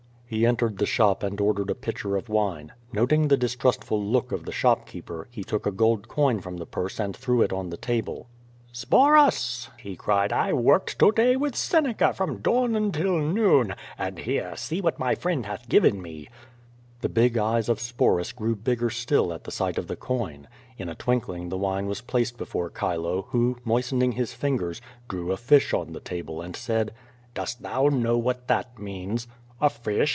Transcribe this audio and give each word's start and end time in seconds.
^' 0.31 0.33
He 0.33 0.45
entered 0.45 0.77
the 0.77 0.85
shop 0.85 1.23
and 1.23 1.41
ordered 1.41 1.69
a 1.69 1.75
pitcher 1.75 2.15
of 2.15 2.29
wine. 2.29 2.71
Not 2.93 3.11
ing 3.11 3.27
the 3.27 3.35
distrustful 3.35 4.01
look 4.01 4.31
of 4.31 4.45
the 4.45 4.53
shopkeeper, 4.53 5.27
he 5.29 5.43
took 5.43 5.65
a 5.65 5.73
gold 5.73 6.07
coin 6.07 6.39
from 6.39 6.55
the 6.55 6.65
purse 6.65 7.01
and 7.01 7.13
threw 7.13 7.41
it 7.41 7.51
on 7.51 7.69
the 7.69 7.75
table. 7.75 8.29
Sporus,*' 8.71 9.67
he 9.77 9.97
cried, 9.97 10.31
"I 10.31 10.53
worked 10.53 10.97
to 10.99 11.11
day 11.11 11.35
with 11.35 11.57
Seneca 11.57 12.13
from 12.13 12.37
dawn 12.37 12.77
until 12.77 13.19
noon, 13.19 13.75
and 13.97 14.19
here, 14.19 14.55
see 14.55 14.79
what 14.79 14.97
my 14.97 15.15
friend 15.15 15.45
hath 15.45 15.67
given 15.67 15.97
mer 16.01 16.29
114 16.29 16.29
^^^ 16.29 16.29
VADI8, 16.97 17.01
The 17.01 17.09
big 17.09 17.37
eyes 17.37 17.67
of 17.67 17.81
Sporus 17.81 18.31
grew 18.31 18.55
bigger 18.55 18.89
still 18.89 19.33
at 19.33 19.51
sight 19.51 19.77
of 19.77 19.87
the 19.87 19.97
coin. 19.97 20.47
In 20.77 20.87
a 20.87 20.95
twinkling 20.95 21.49
the 21.49 21.57
wine 21.57 21.87
was 21.87 21.99
placed 21.99 22.37
before 22.37 22.69
Chilo, 22.69 23.23
who, 23.31 23.57
moistening 23.65 24.13
his 24.13 24.31
fingers, 24.31 24.79
drew 25.09 25.33
a 25.33 25.35
fish 25.35 25.73
on 25.73 25.91
the 25.91 25.99
table 25.99 26.41
and 26.41 26.55
said: 26.55 26.93
"Dost 27.33 27.59
know 27.59 28.17
what 28.17 28.47
that 28.47 28.79
means?" 28.79 29.27
"A 29.59 29.69
fish? 29.69 29.99